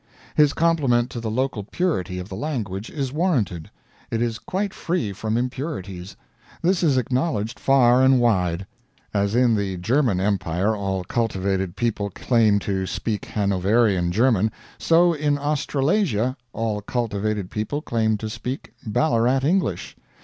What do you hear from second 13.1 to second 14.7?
Hanovarian German,